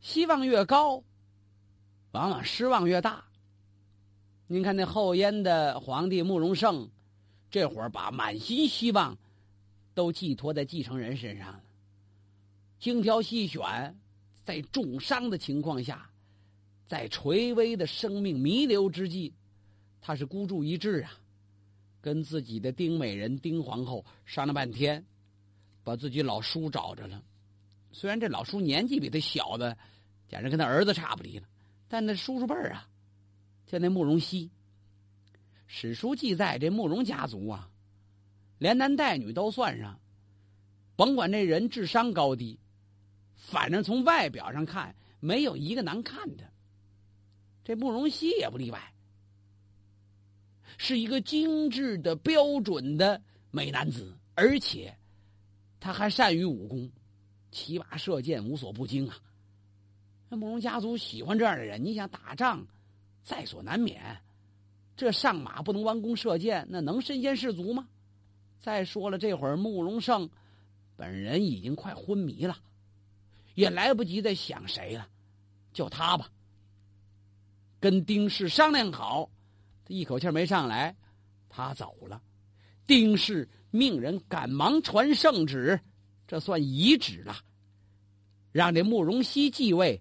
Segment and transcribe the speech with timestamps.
[0.00, 1.02] 希望越高，
[2.12, 3.24] 往往失望越大。
[4.46, 6.88] 您看那后燕的皇帝慕容盛，
[7.50, 9.16] 这会儿把满心希望
[9.94, 11.62] 都寄托在继承人身上了。
[12.78, 13.94] 精挑细选，
[14.42, 16.10] 在重伤的情况下，
[16.88, 19.34] 在垂危的生命弥留之际，
[20.00, 21.12] 他是孤注一掷啊，
[22.00, 25.04] 跟自己的丁美人丁皇后商量半天，
[25.84, 27.22] 把自己老叔找着了。
[27.92, 29.76] 虽然这老叔年纪比他小的，
[30.28, 31.46] 简直跟他儿子差不离了，
[31.88, 32.88] 但那叔叔辈儿啊，
[33.66, 34.50] 叫那慕容熙。
[35.66, 37.70] 史书记载，这慕容家族啊，
[38.58, 40.00] 连男带女都算上，
[40.96, 42.58] 甭管这人智商高低。
[43.36, 46.50] 反正从外表上看，没有一个难看的。
[47.64, 48.92] 这慕容熙也不例外，
[50.76, 54.96] 是一个精致的、标准的美男子，而且
[55.78, 56.90] 他还善于武功，
[57.50, 59.16] 骑马射箭无所不精啊。
[60.28, 62.64] 那慕容家族喜欢这样的人，你想打仗
[63.24, 64.20] 在所难免，
[64.96, 67.88] 这上马不能弯弓射箭，那能身先士卒吗？
[68.60, 70.28] 再说了，这会儿慕容胜
[70.96, 72.56] 本人已经快昏迷了。
[73.54, 75.08] 也来不及再想谁了，
[75.72, 76.30] 就他吧。
[77.80, 79.28] 跟丁氏商量好，
[79.84, 80.94] 他一口气没上来，
[81.48, 82.22] 他走了。
[82.86, 85.80] 丁氏命人赶忙传圣旨，
[86.30, 87.38] 这算遗旨了，
[88.52, 90.00] 让这慕容熙继位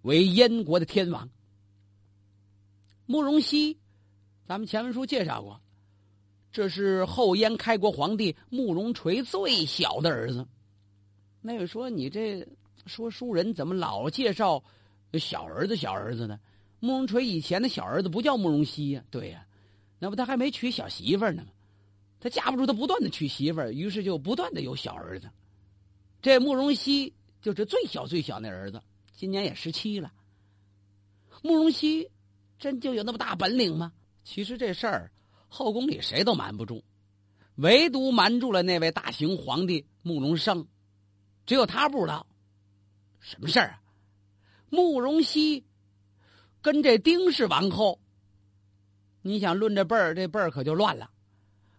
[0.00, 1.28] 为燕国的天王。
[3.04, 3.76] 慕容熙，
[4.46, 5.60] 咱们前文书介绍过，
[6.50, 10.48] 这是后燕开国皇帝慕容垂最小的儿子。
[11.42, 12.42] 那位说：“你这
[12.86, 14.64] 说书人怎么老介绍
[15.20, 16.40] 小儿子、小儿子呢？
[16.80, 19.04] 慕容垂以前的小儿子不叫慕容熙呀？
[19.10, 19.46] 对呀，
[19.98, 21.48] 那不他还没娶小媳妇呢吗？
[22.20, 25.30] 他架不住他不断的娶媳妇于是就不断的有小儿子。
[26.22, 28.82] 这慕容熙就是最小最小那儿子，
[29.14, 30.12] 今年也十七了。
[31.42, 32.10] 慕容熙
[32.58, 33.92] 真就有那么大本领吗？
[34.24, 35.12] 其实这事儿
[35.48, 36.82] 后宫里谁都瞒不住，
[37.56, 40.66] 唯独瞒住了那位大行皇帝慕容盛。”
[41.46, 42.26] 只有他不知道，
[43.20, 43.82] 什么事儿啊？
[44.68, 45.64] 慕容熙
[46.60, 48.00] 跟这丁氏王后，
[49.22, 51.08] 你想论这辈儿，这辈儿可就乱了。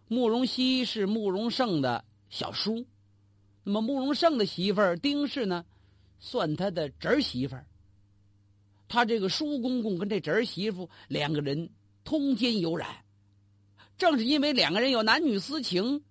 [0.08, 2.86] 慕容熙是慕容盛的小叔，
[3.64, 5.66] 那么慕容盛的媳妇儿丁氏呢，
[6.20, 7.66] 算他的侄儿媳妇儿。
[8.88, 11.70] 他这个叔公公跟这侄儿媳妇两个人
[12.06, 13.04] 通奸有染，
[13.98, 16.04] 正是因为两个人有男女私情，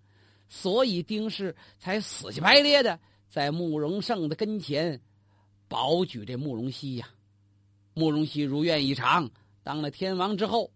[0.49, 3.01] 所以丁氏才死乞白咧的。
[3.29, 5.01] 在慕容盛的跟前，
[5.69, 7.09] 保举这慕容熙呀。
[7.95, 9.31] 慕容熙如愿以偿，
[9.63, 10.71] 当了天王之后，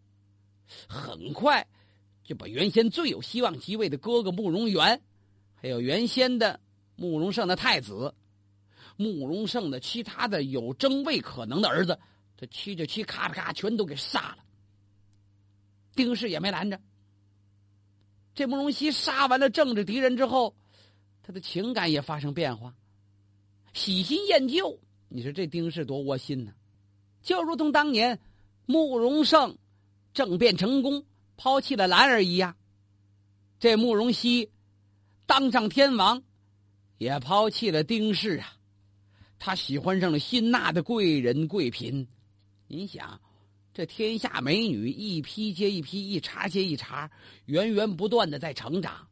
[0.88, 1.66] 很快
[2.30, 5.02] 就把原先最有希望即位的哥哥慕容元，
[5.56, 6.60] 还有原先的
[6.94, 8.14] 慕容盛的太子，
[8.96, 11.98] 慕容盛的其他的有争位可能的儿子，
[12.36, 14.44] 这七就七咔咔全都给杀了。
[15.96, 16.80] 丁氏也没拦着。
[18.32, 20.54] 这慕容熙杀完了政治敌人之后。
[21.22, 22.74] 他的情感也发生变化，
[23.72, 24.78] 喜新厌旧。
[25.08, 26.52] 你说这丁氏多窝心呢？
[27.22, 28.20] 就如同当年
[28.66, 29.58] 慕容盛
[30.14, 31.04] 政变成功，
[31.42, 32.54] 抛弃了兰儿一样，
[33.58, 34.50] 这慕容熙
[35.24, 36.22] 当上天王，
[36.98, 38.58] 也抛弃了丁氏啊。
[39.38, 42.06] 他喜欢上了辛纳的贵人贵嫔。
[42.68, 43.18] 您想，
[43.72, 47.10] 这天下美女一批接一批，一茬接一茬，
[47.46, 49.08] 源源不断的在成长。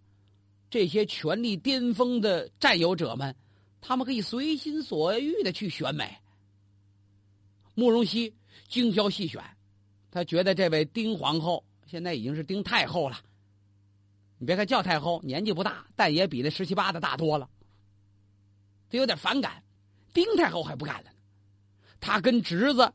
[0.68, 3.34] 这些权力巅峰的占有者们，
[3.80, 6.14] 他们可以随心所欲的去选美。
[7.74, 8.34] 慕容熙
[8.68, 9.42] 精挑细选，
[10.10, 13.18] 他觉得这位丁皇后现在已经是丁太后了。
[14.38, 17.48] 你别看叫太后，年纪不大，但也比那十七八的大多了。
[18.90, 19.64] 他有点反感，
[20.12, 21.16] 丁太后还不干了呢。
[21.98, 22.92] 他跟侄子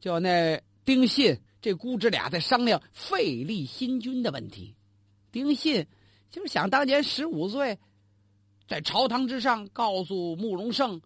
[0.00, 4.74] 叫那丁信，这姑侄俩在商量废立新君的问题。
[5.30, 5.86] 丁信。
[6.30, 7.78] 就是想当年十五岁，
[8.66, 11.00] 在朝堂之上告诉慕容盛，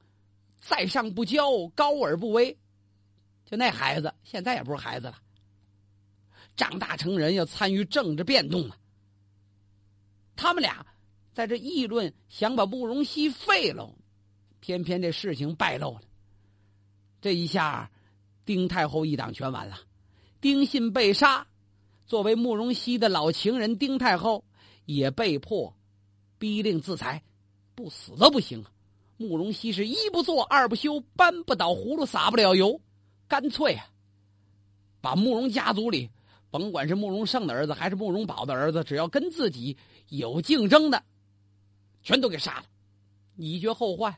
[0.59, 2.57] 在上不骄，高而不威。
[3.45, 5.19] 就那孩子，现在也不是孩子了，
[6.59, 8.77] 长大成人要参与政治变动了。
[10.37, 10.85] 他们俩
[11.33, 13.91] 在这议论，想把慕容熙废了，
[14.61, 16.03] 偏偏这事情败露了。
[17.23, 17.91] 这一下，
[18.45, 19.79] 丁太后一党全完了，
[20.43, 21.47] 丁信被杀，
[22.07, 24.45] 作为慕容熙的老情人，丁太后。
[24.91, 25.77] 也被迫
[26.39, 27.23] 逼令自裁，
[27.75, 28.65] 不死都不行！
[29.19, 32.81] 慕容熙是一不做二不休，搬不倒葫芦撒不了油，
[33.29, 33.91] 干脆啊，
[35.03, 36.09] 把慕容家族里，
[36.51, 39.77] 甭管是慕容盛的儿子还是慕容宝的儿子，只要跟自己
[40.09, 41.03] 有竞争的，
[42.03, 42.65] 全都给杀了，
[43.37, 44.15] 以绝后患。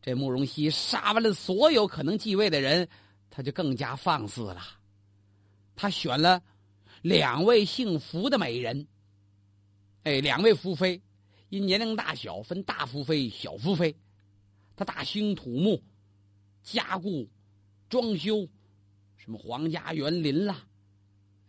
[0.00, 2.88] 这慕容熙杀完了所有可能继位的人，
[3.30, 4.62] 他就更加放肆了。
[5.74, 6.40] 他选了
[7.02, 8.86] 两位姓福的美人，
[10.04, 11.02] 哎，两位福妃，
[11.48, 13.94] 因年龄大小分大福妃、小福妃。
[14.76, 15.82] 他大兴土木，
[16.62, 17.28] 加固、
[17.88, 18.48] 装修
[19.16, 20.67] 什么皇家园林啦，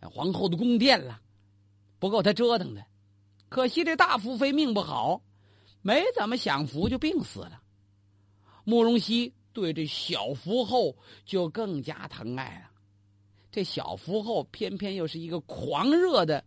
[0.08, 1.20] 皇后的宫殿了，
[1.98, 2.84] 不够他折腾的。
[3.48, 5.20] 可惜这大福妃命不好，
[5.82, 7.60] 没怎么享福就病死了。
[8.64, 12.70] 慕容熙对这小福后就更加疼爱了。
[13.50, 16.44] 这小福后偏偏又是一个狂热的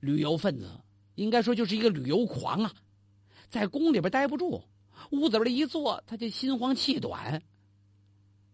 [0.00, 0.70] 旅游分子，
[1.16, 2.72] 应该说就是一个旅游狂啊，
[3.50, 4.62] 在宫里边待不住，
[5.10, 7.42] 屋子里一坐他就心慌气短。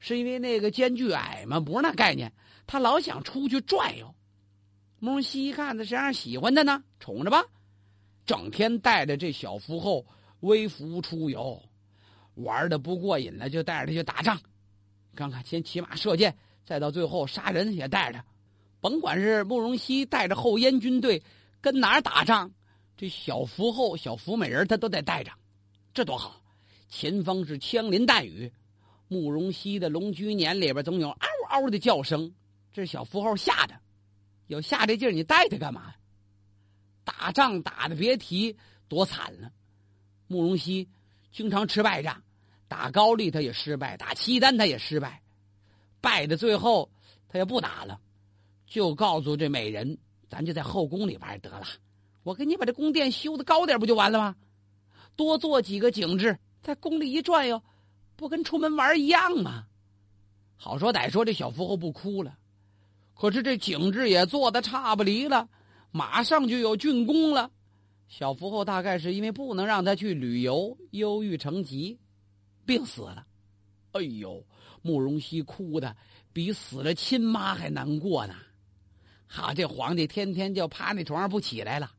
[0.00, 1.60] 是因为那个间距矮吗？
[1.60, 2.32] 不是那概念，
[2.66, 4.12] 他老想出去转悠。
[4.98, 6.82] 慕容熙一看，他谁让喜欢他呢？
[6.98, 7.44] 宠着吧，
[8.24, 10.04] 整天带着这小福后
[10.40, 11.62] 微服出游。
[12.34, 14.40] 玩的不过瘾了，就带着他去打仗。
[15.14, 18.22] 看看，先骑马射箭，再到最后杀人也带着。
[18.80, 21.22] 甭管是慕容熙带着后燕军队
[21.60, 22.52] 跟哪儿打仗，
[22.96, 25.32] 这小福后、小福美人他都得带着，
[25.94, 26.40] 这多好！
[26.88, 28.52] 前方是枪林弹雨，
[29.08, 32.32] 慕容熙的龙驹年里边总有嗷嗷的叫声。
[32.72, 33.74] 这小福后吓的，
[34.46, 35.94] 有下这劲儿，你带他干嘛？
[37.04, 38.56] 打仗打的别提
[38.88, 39.52] 多惨了。
[40.26, 40.88] 慕容熙
[41.32, 42.22] 经常吃败仗。
[42.68, 45.22] 打高丽他也失败，打契丹他也失败，
[46.00, 46.90] 败的最后
[47.28, 48.00] 他也不打了，
[48.66, 49.98] 就告诉这美人
[50.28, 51.64] ：“咱就在后宫里玩得了，
[52.24, 54.34] 我给你把这宫殿修的高点，不就完了吗？
[55.14, 57.62] 多做几个景致，在宫里一转悠，
[58.16, 59.68] 不跟出门玩一样吗？”
[60.58, 62.36] 好说歹说，这小福后不哭了，
[63.18, 65.48] 可是这景致也做的差不离了，
[65.90, 67.50] 马上就有竣工了。
[68.08, 71.98] 小福后大概是因为不能让他去旅游，忧郁成疾。
[72.66, 73.24] 病死了，
[73.92, 74.44] 哎呦，
[74.82, 75.96] 慕容熙哭的
[76.32, 78.34] 比死了亲妈还难过呢。
[79.26, 81.90] 好，这皇帝天天就趴那床上不起来了，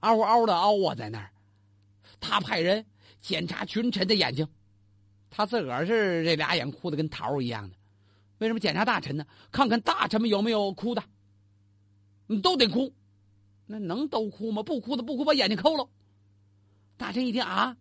[0.00, 1.30] 嗷嗷的嗷啊，在那儿。
[2.20, 2.84] 他派人
[3.20, 4.46] 检查群臣的眼睛，
[5.30, 7.76] 他自个儿是这俩眼哭的跟桃一样的。
[8.38, 9.26] 为什么检查大臣呢？
[9.50, 11.02] 看看大臣们有没有哭的，
[12.26, 12.92] 你都得哭，
[13.66, 14.62] 那能都哭吗？
[14.62, 15.88] 不哭的不哭，把眼睛抠了。
[16.96, 17.76] 大臣一听啊。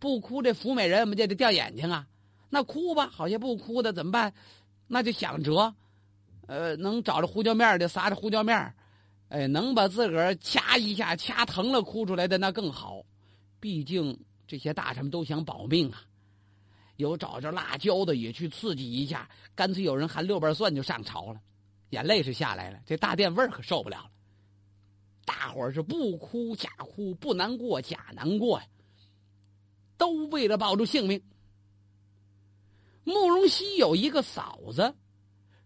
[0.00, 2.06] 不哭，这福美人我们就得掉眼睛啊！
[2.50, 4.32] 那哭吧，好些不哭的怎么办？
[4.86, 5.74] 那就想辙，
[6.46, 8.72] 呃，能找着胡椒面的撒着胡椒面
[9.28, 13.02] 哎，能把自个儿掐一下掐疼了哭出来的那更好。
[13.58, 14.16] 毕竟
[14.46, 16.00] 这些大臣们都想保命啊。
[16.98, 21.40] 有找着辣椒的也去刺激一下，干脆有人含六瓣蒜就上朝了，
[21.90, 24.10] 眼泪是下来了，这大殿味儿可受不了了。
[25.24, 28.66] 大伙儿是不哭假哭，不难过假难过呀。
[29.96, 31.22] 都为了保住性命。
[33.04, 34.96] 慕容熙有一个嫂子，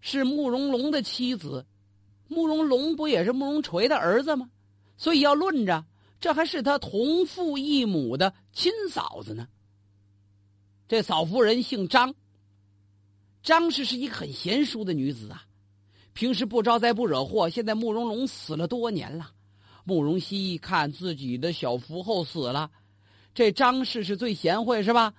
[0.02, 1.66] 是慕容龙的妻子。
[2.28, 4.50] 慕容龙不也是慕容垂的儿子吗？
[4.98, 5.86] 所以要论着，
[6.20, 9.48] 这还是他同父异母的亲嫂子呢。
[10.92, 12.14] 这嫂夫人姓张，
[13.42, 15.46] 张氏是一个很贤淑的女子啊，
[16.12, 17.48] 平时不招灾不惹祸。
[17.48, 19.32] 现在慕容龙死了多年了，
[19.84, 22.70] 慕容熙一看自己的小福后死了。
[23.32, 25.14] 这张氏是最贤惠，是吧？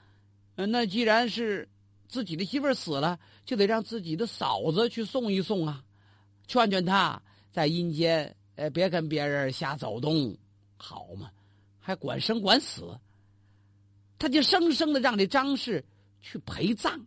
[0.54, 1.68] 那既然是
[2.08, 5.84] 自己的媳妇死了，就得让自己的嫂子去送一送啊，
[6.48, 7.20] 劝劝她
[7.52, 10.38] 在阴间，呃，别跟别人瞎走动，
[10.78, 11.32] 好嘛？
[11.80, 12.96] 还管生管死，
[14.24, 15.84] 他就生生的让这张氏
[16.22, 16.98] 去陪葬，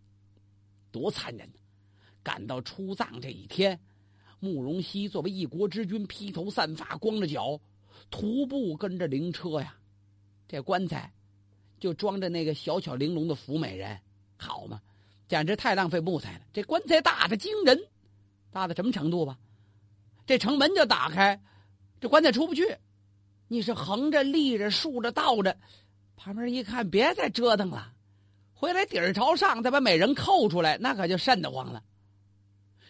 [0.92, 1.50] 多残忍！
[2.22, 3.80] 赶到出葬这一天，
[4.38, 7.58] 慕容熙作为一国之君，披头散发，光着脚，
[8.10, 9.74] 徒步跟着灵车呀。
[10.46, 11.10] 这棺材
[11.80, 13.98] 就装着那个小巧玲珑的福美人，
[14.36, 14.82] 好嘛，
[15.26, 16.44] 简直太浪费木材了。
[16.52, 17.80] 这棺材大的惊人，
[18.50, 19.38] 大到什么程度吧？
[20.26, 21.42] 这城门就打开，
[21.98, 22.76] 这棺材出不去。
[23.48, 25.56] 你是横着、立着、竖着、倒着，
[26.16, 27.92] 旁边一看，别再折腾了，
[28.52, 31.82] 回来底儿朝上，再把美人扣出来，那可就瘆得慌了。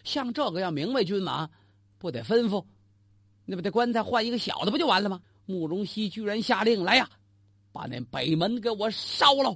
[0.03, 1.49] 像这个要明白君王，
[1.97, 2.65] 不得吩咐，
[3.45, 5.21] 那不这棺材换一个小的不就完了吗？
[5.45, 7.09] 慕容熙居然下令来呀！
[7.71, 9.55] 把那北门给我烧了，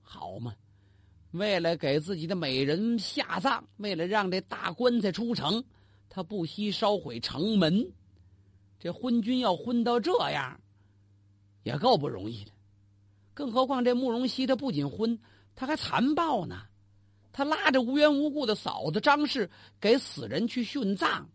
[0.00, 0.54] 好嘛！
[1.32, 5.62] 为了给自己的美人下葬，为了让这大棺材出城，
[6.08, 7.92] 他不惜烧毁城门。
[8.78, 10.60] 这昏君要昏到这样，
[11.62, 12.52] 也够不容易的。
[13.34, 15.18] 更何况这慕容熙他不仅昏，
[15.54, 16.62] 他还残暴呢。
[17.32, 21.28] 他拉着无缘无故的嫂子张氏给死人去殉葬。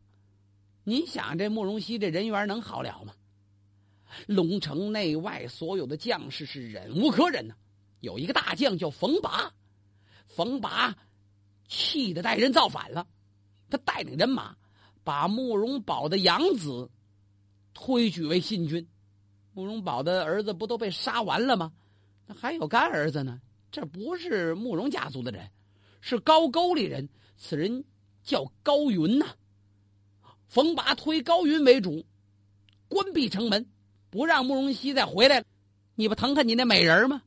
[0.84, 3.13] 你想，这慕容熙这人缘能好了吗？
[4.27, 7.56] 龙城内外所有的将士是忍无可忍呐，
[8.00, 9.51] 有一个大将叫冯拔，
[10.27, 10.96] 冯拔
[11.68, 13.08] 气得带人造反了，
[13.70, 14.56] 他带领人马
[15.04, 16.89] 把慕容宝的养子
[17.74, 18.88] 推举为新君。
[19.54, 21.74] 慕容宝的儿子不都被杀完了吗？
[22.27, 23.41] 那还有干儿子呢？
[23.72, 25.50] 这不是慕容家族的人，
[26.01, 27.10] 是高沟里人。
[27.38, 27.84] 此人
[28.24, 29.27] 叫高云呐。
[30.48, 32.05] 冯拔推高云为主，
[32.88, 33.65] 关闭城门，
[34.10, 35.46] 不让慕容熙再回来了。
[35.96, 37.22] 你不疼恨你那美人吗？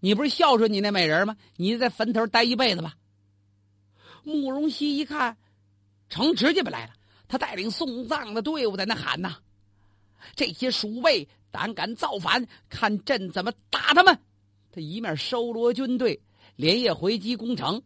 [0.00, 1.36] 你不是孝顺你那美人吗？
[1.56, 2.96] 你在坟头待一辈子吧。
[4.24, 5.36] 慕容熙一看，
[6.08, 6.92] 城直接不来了。
[7.28, 9.38] 他带领送葬的队伍在那喊呐。
[10.36, 14.18] 这些鼠辈胆敢造反，看朕怎么打他们！
[14.72, 16.20] 他一面收罗军队，
[16.56, 17.80] 连夜回击攻城，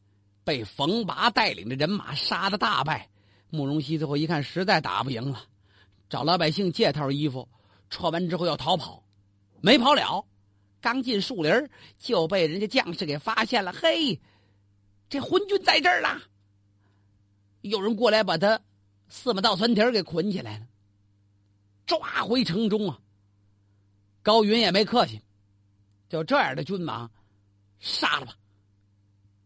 [0.44, 3.10] 被冯拔带领的人马杀的大败。
[3.50, 5.42] 慕容熙最后一看，实在打不赢了，
[6.08, 7.48] 找老百姓借套衣服，
[7.90, 9.02] 穿完之后要逃跑，
[9.60, 10.24] 没跑了，
[10.80, 11.52] 刚进树林
[11.98, 13.72] 就被人家将士给发现了。
[13.72, 14.20] 嘿，
[15.08, 16.22] 这昏君在这儿了！
[17.62, 18.60] 有人过来把他
[19.08, 20.66] 四马倒三蹄给捆起来了。
[21.84, 23.00] 抓回城中啊！
[24.26, 25.20] 高云也没客气，
[26.08, 27.08] 就这样的军马，
[27.78, 28.36] 杀了吧！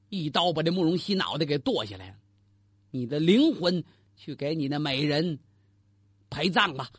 [0.09, 2.19] 一刀把这慕容熙脑袋给剁下来，
[2.91, 3.85] 你的灵魂
[4.17, 5.39] 去给你的美人
[6.31, 6.91] 陪葬吧！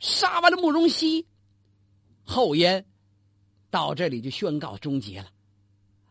[0.00, 1.26] 杀完了慕容熙，
[2.24, 2.84] 后燕
[3.70, 5.30] 到这里就宣告终结了。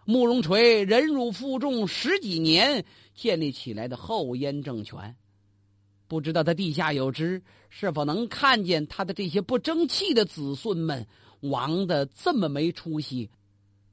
[0.06, 2.84] 慕容垂忍辱负重十几年
[3.14, 5.16] 建立起来的后燕政权。
[6.12, 11.08] 不知道他地下有知，是否能看见他的这些不争气的子孙们
[11.40, 13.30] 亡的这么没出息，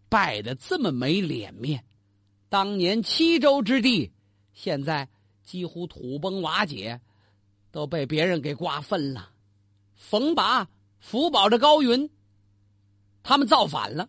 [0.08, 1.84] 败的这么没脸面？
[2.48, 4.10] 当年七州之地，
[4.52, 5.08] 现在
[5.44, 7.00] 几乎土崩瓦解，
[7.70, 9.30] 都被别人给瓜分了。
[9.94, 12.10] 冯拔福保着高云，
[13.22, 14.08] 他们造反了，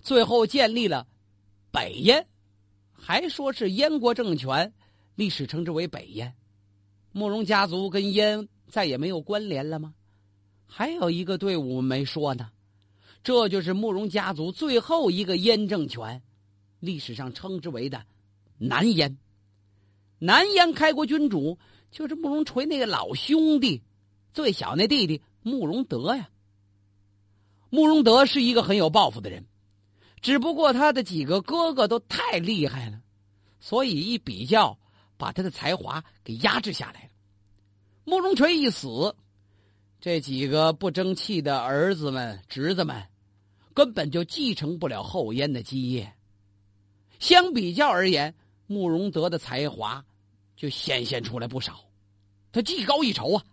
[0.00, 1.08] 最后建立了
[1.72, 2.28] 北燕，
[2.92, 4.72] 还说是燕国政权，
[5.16, 6.32] 历史称之为北燕。
[7.16, 9.94] 慕容家族跟燕再也没有关联了吗？
[10.66, 12.50] 还有一个队伍没说呢，
[13.22, 16.20] 这就是慕容家族最后一个燕政权，
[16.80, 18.04] 历史上称之为的
[18.58, 19.16] 南燕。
[20.18, 21.56] 南燕开国君主
[21.92, 23.80] 就是慕容垂那个老兄弟，
[24.32, 26.28] 最小那弟弟慕容德呀。
[27.70, 29.46] 慕容德是一个很有抱负的人，
[30.20, 33.00] 只不过他的几个哥哥都太厉害了，
[33.60, 34.76] 所以一比较。
[35.16, 37.08] 把他的才华给压制下来了。
[38.04, 39.14] 慕容垂一死，
[40.00, 43.04] 这几个不争气的儿子们、侄子们，
[43.72, 46.14] 根本就继承不了后燕的基业。
[47.18, 48.34] 相比较而言，
[48.66, 50.04] 慕容德的才华
[50.56, 51.80] 就显现出来不少。
[52.52, 53.44] 他技高一筹啊，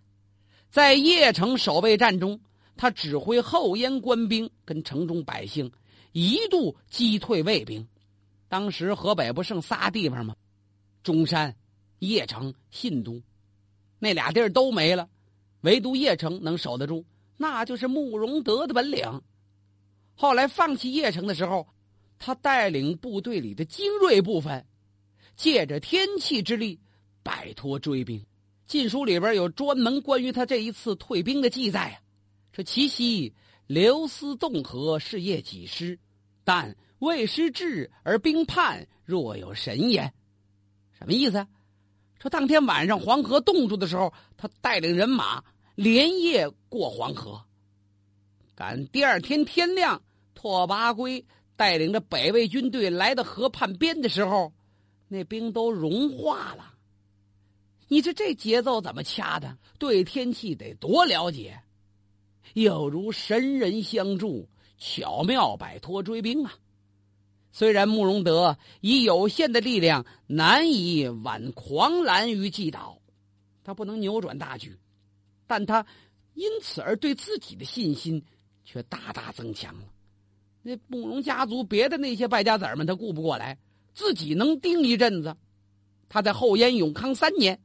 [0.70, 2.41] 在邺城守备战中，
[2.75, 5.72] 他指挥后燕官兵跟城中百姓
[6.12, 7.88] 一度击退魏兵。
[8.50, 10.36] 当时河北不剩仨地方吗？
[11.03, 11.55] 中山、
[12.00, 13.22] 邺城、信都，
[14.00, 15.10] 那俩地儿都没了，
[15.62, 17.03] 唯独邺城能守得住，
[17.38, 19.22] 那就是慕容德的本领。
[20.15, 21.67] 后来放弃邺城的时候，
[22.20, 24.63] 他带领部队里的精锐部分，
[25.36, 26.79] 借着天气之力
[27.24, 28.24] 摆脱追兵。
[28.67, 31.98] 晋书里边有专门关于他这一次退兵的记载啊，
[32.53, 33.34] 说：“其夕
[33.67, 35.98] 流丝冻河，是夜几时？
[36.43, 40.13] 但未失志而兵叛，若有神焉。”
[41.01, 41.48] 什么意思？
[42.20, 45.43] 说当天晚上黄河冻住的时候，他带领人马
[45.74, 47.43] 连夜过黄河。
[48.53, 50.00] 赶第二天天亮，
[50.36, 54.53] 拓跋圭带领着北魏军队来到河畔边的时候，
[55.08, 56.75] 那冰都融化了。
[57.88, 59.58] 你说这节奏怎么掐的？
[59.79, 61.60] 对天气得多了解，
[62.53, 66.53] 有如神人相助，巧妙摆脱追兵啊！
[67.51, 72.98] 虽然慕容德以有限的力量难以挽狂澜于既倒，
[73.63, 74.77] 他不能扭转大局，
[75.48, 75.86] 但他
[76.34, 78.24] 因此而对自己的信心
[78.63, 79.86] 却大大增强了。
[80.62, 83.58] 那慕容家族别的那些败家子们他顾不过来，
[83.93, 85.36] 自己能盯一阵子。
[86.08, 87.60] 他在后燕永康三年，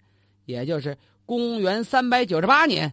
[0.47, 2.93] 也就是公元三百九十八年，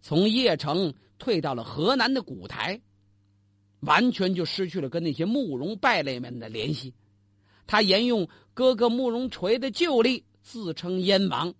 [0.00, 2.80] 从邺城退到了河南的古台。
[3.84, 6.94] 完全就失去了跟那些慕容败类们的联系，
[7.66, 11.54] 他沿用哥哥慕容垂的旧例，自称燕王。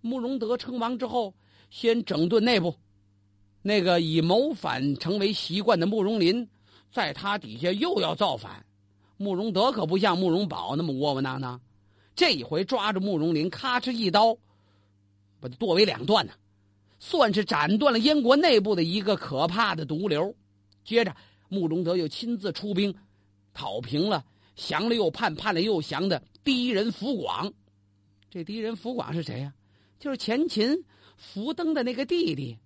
[0.00, 1.34] 慕容德称王之后，
[1.70, 2.74] 先整顿内部，
[3.62, 6.48] 那个以谋反成为习惯的慕容林，
[6.90, 8.64] 在他底下又要造反。
[9.16, 11.60] 慕容德可不像慕容宝那么窝窝囊囊，
[12.14, 14.34] 这一回抓着慕容林，咔哧一刀，
[15.38, 16.32] 把他剁为两段呢，
[16.98, 20.34] 算是斩断了燕国内部的一个可怕的毒瘤。
[20.90, 21.14] 接着
[21.48, 22.92] 慕容德又亲自出兵，
[23.54, 27.52] 讨平了降了又叛、叛了又降的第一人福广。
[28.28, 29.54] 这第一人福广是谁呀？
[30.00, 30.84] 就是前秦
[31.16, 32.58] 福登的那个弟弟。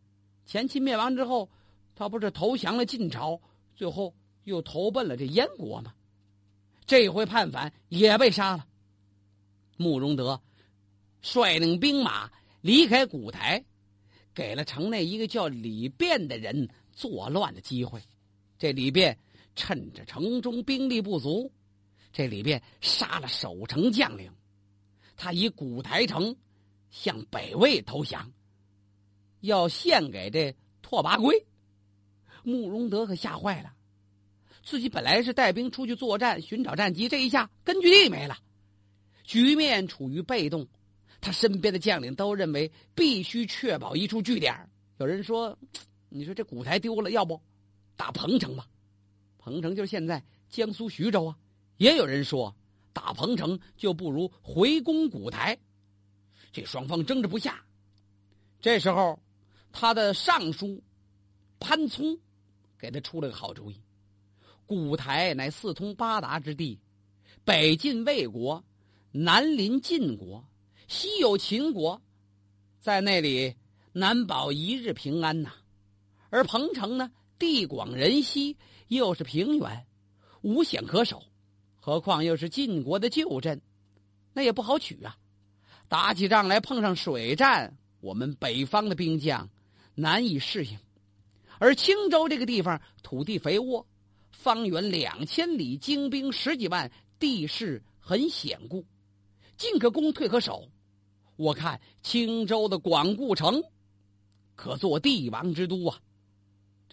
[0.46, 1.50] 前秦灭亡之后，
[1.94, 3.38] 他不是投降了晋朝，
[3.76, 4.14] 最后
[4.44, 5.92] 又投奔了这燕国吗？
[6.86, 8.66] 这回叛反也被杀了。
[9.76, 10.40] 慕容德
[11.20, 12.30] 率领兵马
[12.62, 13.62] 离开古台，
[14.32, 18.00] 给了城内一个叫李变的人作乱的机会。
[18.64, 19.18] 这里边
[19.54, 21.52] 趁着城中兵力不足，
[22.14, 24.32] 这里边杀了守城将领，
[25.18, 26.34] 他以古台城
[26.88, 28.32] 向北魏投降，
[29.40, 31.44] 要献给这拓跋圭。
[32.42, 33.74] 慕容德可吓坏了。
[34.62, 38.38] 自己本来是带兵出去作战，寻找战机，这一下根据地没了，
[39.24, 40.66] 局面处于被动。
[41.20, 44.56] 他身边的将领都认为必须确保一处据点。
[44.96, 45.58] 有人说
[46.08, 47.38] ：“你说这古台丢了，要不
[47.96, 48.66] 打彭城吧？
[49.38, 51.36] 彭城就是现在江苏徐州啊。”
[51.76, 52.54] 也有人说
[52.92, 55.58] ：“打彭城就不如回攻古台。”
[56.52, 57.64] 这双方争执不下。
[58.60, 59.18] 这时候，
[59.72, 60.82] 他的尚书
[61.58, 62.18] 潘聪
[62.78, 63.80] 给他出了个好主意。
[64.66, 66.78] 古台乃四通八达之地，
[67.44, 68.64] 北近魏国，
[69.10, 70.42] 南临晋国，
[70.88, 72.00] 西有秦国，
[72.80, 73.54] 在那里
[73.92, 75.52] 难保一日平安呐。
[76.30, 78.56] 而彭城呢，地广人稀，
[78.88, 79.86] 又是平原，
[80.42, 81.22] 无险可守，
[81.76, 83.60] 何况又是晋国的旧镇，
[84.32, 85.16] 那也不好取啊。
[85.88, 89.48] 打起仗来碰上水战，我们北方的兵将
[89.94, 90.78] 难以适应。
[91.58, 93.86] 而青州这个地方土地肥沃。
[94.36, 98.84] 方圆两千里，精兵十几万，地势很险固，
[99.56, 100.68] 进可攻，退可守。
[101.36, 103.62] 我看青州的广固城，
[104.54, 105.98] 可做帝王之都啊！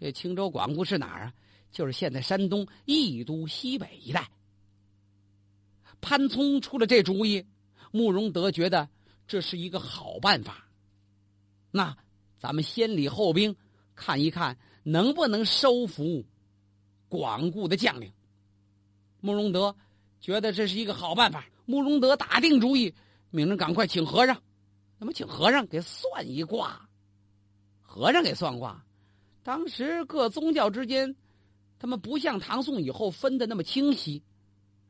[0.02, 1.34] 这青州广固是哪儿啊？
[1.72, 4.32] 就是现在山东益都西北一带。
[6.02, 7.46] 潘聪出了这主意，
[7.92, 8.90] 慕容德觉得
[9.28, 10.66] 这是一个好办法。
[11.70, 11.96] 那
[12.40, 13.56] 咱们先礼后兵，
[13.94, 16.26] 看一看能不能收服。
[17.08, 18.12] 广固的将领
[19.20, 19.76] 慕容德
[20.20, 21.46] 觉得这是一个好办法。
[21.66, 22.92] 慕容德打定主意，
[23.30, 24.42] 命人赶快请和尚。
[24.98, 26.90] 那么请和尚给算一卦。
[27.82, 28.84] 和尚给算卦，
[29.44, 31.16] 当时各宗教之间，
[31.80, 34.22] 他们不像唐宋以后分的那么清晰。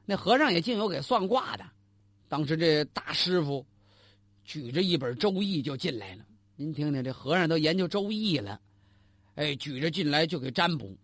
[0.05, 1.63] 那和尚也竟有给算卦的。
[2.27, 3.65] 当时这大师傅
[4.43, 6.25] 举着一本《周易》就进来了。
[6.55, 8.59] 您听听，这和尚都研究《周易》了，
[9.35, 10.97] 哎，举着进来就给占卜。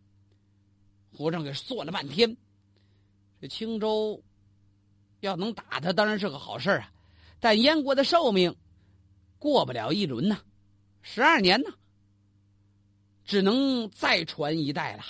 [1.12, 2.36] 和尚给算了半天，
[3.41, 4.21] 这青州
[5.21, 6.91] 要能打他，当然是个好事啊。
[7.39, 8.55] 但燕国的寿命
[9.39, 10.39] 过不了一轮呐，
[11.01, 11.69] 十二年呢，
[13.27, 15.03] 只能再传一代了。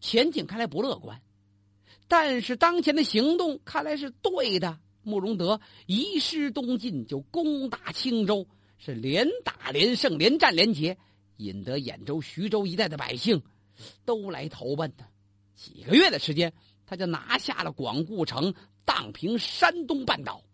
[0.00, 1.20] 前景看来不乐观，
[2.08, 4.78] 但是当前的行动看来是对的。
[5.02, 8.46] 慕容德移师东进，就攻打青州，
[8.78, 10.96] 是连打连胜，连战连捷，
[11.38, 13.42] 引得兖州、徐州一带的百姓。
[14.04, 15.08] 都来投奔他，
[15.56, 16.52] 几个月的时间，
[16.86, 20.44] 他就拿下了广固城，荡平山东半岛。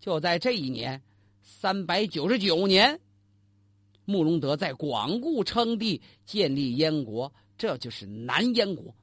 [0.00, 1.00] 就在这一年，
[1.40, 3.00] 三百九十九年，
[4.04, 8.94] 慕容德在广固称帝，建立燕国，这就是南燕国。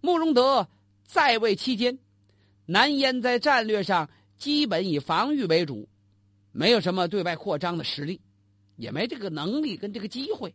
[0.00, 0.66] 慕容德
[1.04, 1.98] 在位期间，
[2.66, 5.88] 南燕在战略上基本以防御为主，
[6.52, 8.20] 没有什么对外扩张的实力，
[8.76, 10.54] 也没这个能力跟这个机会。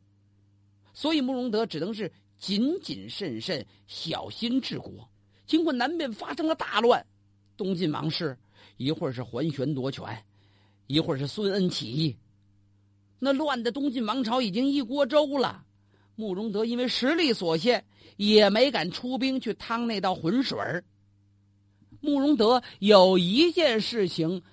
[0.93, 5.09] 所以慕容德只能是谨谨慎慎、小心治国。
[5.45, 7.05] 经过南面发生了大乱，
[7.55, 8.35] 东晋王室
[8.77, 10.03] 一会儿是桓玄夺权，
[10.87, 12.17] 一会儿是孙恩起义，
[13.25, 15.65] 那乱的东晋王朝已经一锅粥了。
[16.15, 17.83] 慕容德因为实力所限，
[18.17, 20.59] 也没敢出兵去趟那道浑水
[22.01, 24.43] 慕容德有一件事情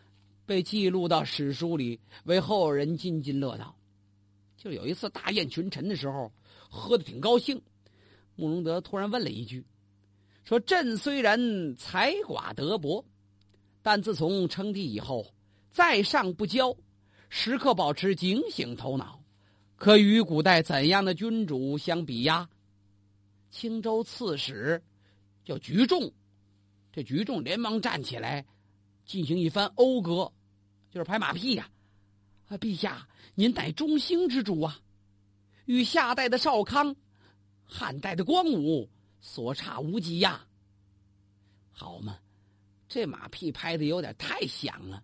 [0.47, 3.77] 被记录到史书里，为后人津津乐道。
[4.57, 6.33] 就有一次大宴群臣的时候，
[6.71, 7.61] 喝的挺高兴。
[8.37, 9.67] 慕容德突然问了一句
[10.45, 13.05] ：“说朕虽然才寡德薄，
[13.83, 15.27] 但自从称帝以后，
[15.71, 16.75] 在上不骄，
[17.35, 19.19] 时刻保持警醒头脑，
[19.77, 22.47] 可与古代怎样的君主相比呀？”
[23.51, 24.81] 青州刺史
[25.43, 26.13] 叫菊仲，
[26.93, 28.45] 这菊仲连忙站起来，
[29.07, 30.31] 进行一番讴歌，
[30.91, 31.71] 就是拍马屁呀。
[32.49, 34.79] 啊，陛下，您乃中兴之主啊，
[35.65, 36.95] 与夏代的少康、
[37.65, 38.87] 汉代的光武
[39.23, 40.47] 所差无几呀。
[41.71, 42.19] 好嘛，
[42.91, 45.03] 这马屁拍的有点太响了。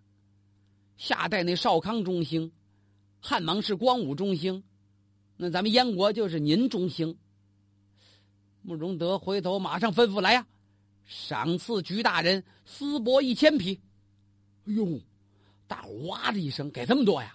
[0.99, 2.51] 夏代那少康中兴，
[3.21, 4.61] 汉王是光武中兴，
[5.37, 7.17] 那咱们燕国就是您中兴，
[8.61, 10.45] 慕容德回头马上吩咐来呀，
[11.05, 13.79] 赏赐徐大人丝帛一千匹。
[14.65, 14.99] 哎呦，
[15.67, 17.33] 大伙哇的一声，给这么多呀！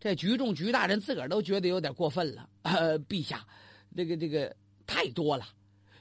[0.00, 2.50] 这举重徐大人自个儿都觉得有点过分了。
[2.62, 3.46] 呃，陛下，
[3.94, 5.46] 这个这个太多了，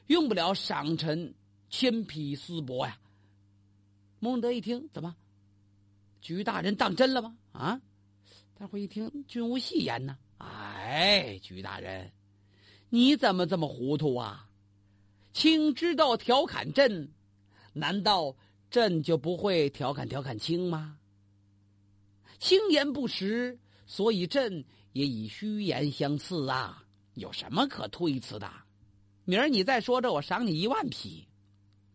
[0.08, 1.32] 用不了赏臣
[1.70, 2.98] 千匹丝帛呀。
[4.18, 5.16] 慕容德一听，怎么？
[6.26, 7.38] 徐大人当真了吗？
[7.52, 7.80] 啊！
[8.58, 10.18] 大伙一听，君无戏言呢。
[10.40, 12.12] 哎，徐大人，
[12.90, 14.50] 你怎么这么糊涂啊？
[15.34, 17.12] 卿知道调侃朕，
[17.74, 18.36] 难道
[18.72, 20.98] 朕就不会调侃调侃卿吗？
[22.40, 23.60] 轻言不实。
[23.86, 26.84] 所以朕也以虚言相赐啊，
[27.14, 28.52] 有什么可推辞的？
[29.26, 31.28] 明儿你再说这，我赏你一万匹。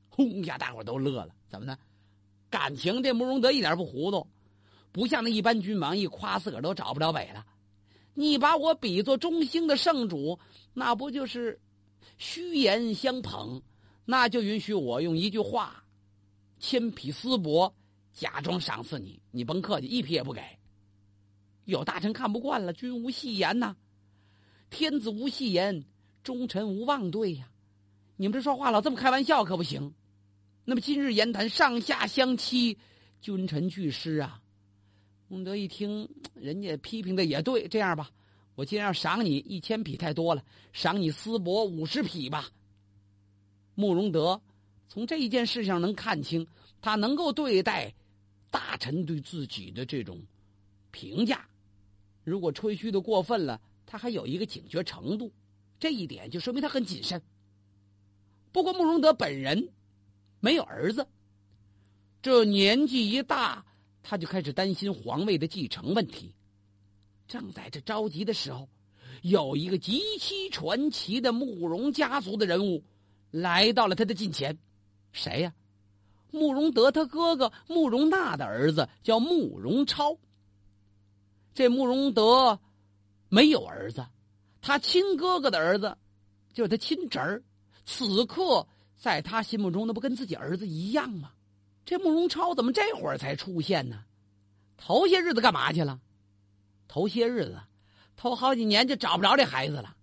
[0.08, 1.34] 轰呀，大伙都乐了。
[1.48, 1.76] 怎么呢？
[2.50, 4.26] 感情这慕容德一点不糊涂，
[4.92, 7.46] 不像那一般君王一夸自个儿都找不着北了。
[8.14, 10.38] 你把我比作中兴的圣主，
[10.74, 11.58] 那不就是
[12.18, 13.62] 虚言相捧？
[14.04, 15.84] 那就允许我用一句话，
[16.58, 17.72] 千匹丝帛，
[18.12, 19.20] 假装赏赐你。
[19.30, 20.42] 你甭客气，一匹也不给。
[21.66, 23.76] 有大臣看不惯了，君无戏言呐，
[24.68, 25.84] 天子无戏言，
[26.24, 27.48] 忠臣无妄对呀。
[28.16, 29.94] 你们这说话老这么开玩笑可不行。
[30.70, 32.78] 那么今日言谈上下相欺，
[33.20, 34.40] 君臣俱失啊。
[35.26, 38.08] 孟德一听，人家批评的也对，这样吧，
[38.54, 42.48] 我今天要赏你一千匹太多了，赏你丝帛五十匹吧。
[43.74, 44.40] 慕容德
[44.88, 46.46] 从这一件事上能看清，
[46.80, 47.92] 他能够对待
[48.48, 50.22] 大臣对自己的这种
[50.92, 51.44] 评价。
[52.22, 55.32] 如果吹嘘的过分了，他还有一个警觉程度，
[55.80, 57.20] 这一点就说明他很谨慎。
[58.52, 59.68] 不过慕容德本人
[60.40, 61.06] 没有儿子，
[62.20, 63.64] 这年纪一大，
[64.02, 66.34] 他就开始担心皇位的继承问题。
[67.28, 68.68] 正在这着急的时候，
[69.22, 72.82] 有一个极其传奇的慕容家族的人物
[73.30, 74.58] 来到了他的近前。
[75.12, 75.52] 谁呀？
[76.32, 80.16] 慕容德他哥哥慕容纳的儿子叫慕容超。
[81.52, 82.58] 这慕容德
[83.28, 84.06] 没有儿子，
[84.62, 85.98] 他亲哥哥的儿子
[86.52, 87.42] 就是他亲侄儿。
[87.84, 88.66] 此刻
[89.00, 91.32] 在他心目中，那不跟自己儿子一样吗？
[91.84, 94.04] 这慕容超怎么这会儿才出现呢？
[94.76, 95.98] 头些日子干嘛去了？
[96.86, 97.58] 头些日子，
[98.16, 99.96] 头好几年就找不着这孩子了，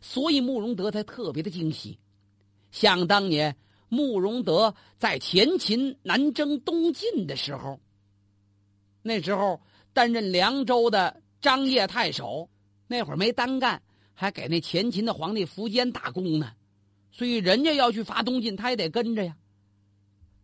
[0.00, 1.98] 所以慕容德才特别的惊喜。
[2.70, 3.56] 想当年，
[3.88, 7.80] 慕容德在前秦南征东晋的时候，
[9.02, 9.60] 那时候。
[9.92, 12.48] 担任凉州的张掖太守，
[12.86, 13.82] 那会儿没单干，
[14.14, 16.52] 还给那前秦的皇帝苻坚打工呢，
[17.12, 19.36] 所以人家要去伐东晋，他也得跟着呀。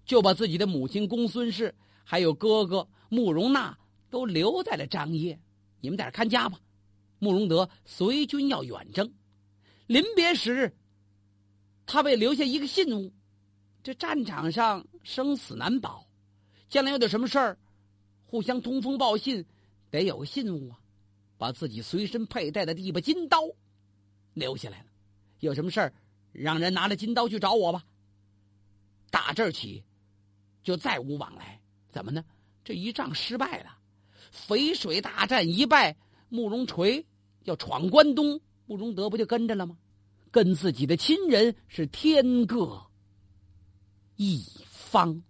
[0.04, 1.74] 就把自己的母亲公孙氏，
[2.04, 3.76] 还有哥哥慕容纳
[4.10, 5.38] 都留在了张掖，
[5.80, 6.60] 你们在这看家吧。
[7.18, 9.12] 慕容德随军要远征，
[9.86, 10.76] 临别时，
[11.86, 13.12] 他被留下一个信物，
[13.82, 16.06] 这战场上生死难保，
[16.68, 17.58] 将来有点什么事儿。
[18.26, 19.44] 互相通风报信，
[19.90, 20.78] 得有个信物啊！
[21.38, 23.40] 把自己随身佩戴的一把金刀
[24.34, 24.86] 留下来了。
[25.40, 25.92] 有什么事儿，
[26.38, 27.84] 让人拿着金刀去找我吧。
[29.10, 29.82] 打这儿起，
[30.62, 31.60] 就再无往来。
[31.90, 32.24] 怎么呢？
[32.64, 33.78] 这一仗失败了，
[34.46, 35.96] 淝水大战一败，
[36.28, 37.06] 慕容垂
[37.44, 39.78] 要闯关东，慕容德不就跟着了吗？
[40.30, 42.84] 跟自己的亲人是天各
[44.16, 45.22] 一方。